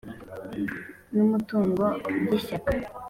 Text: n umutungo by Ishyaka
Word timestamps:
n 1.13 1.15
umutungo 1.25 1.83
by 2.25 2.31
Ishyaka 2.37 2.71